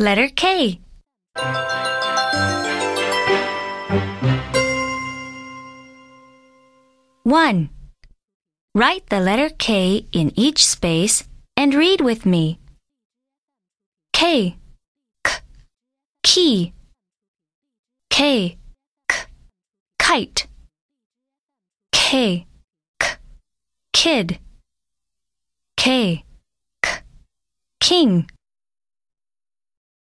[0.00, 0.78] Letter K.
[7.24, 7.70] One.
[8.76, 11.24] Write the letter K in each space
[11.56, 12.60] and read with me.
[14.12, 14.56] K,
[15.24, 15.32] k,
[16.22, 16.72] key.
[18.08, 18.56] K,
[19.08, 19.16] k,
[19.98, 20.46] kite.
[21.90, 22.46] K,
[23.00, 23.16] k,
[23.92, 24.38] kid.
[25.76, 26.24] K,
[26.82, 27.00] k,
[27.80, 28.30] king.